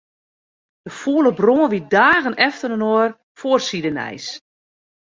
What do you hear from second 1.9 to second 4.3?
dagen efterinoar foarsidenijs.